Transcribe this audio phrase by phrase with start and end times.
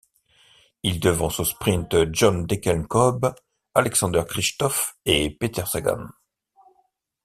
[0.81, 3.35] Il devance au sprint John Degenkolb,
[3.75, 6.07] Alexander Kristoff et Peter Sagan.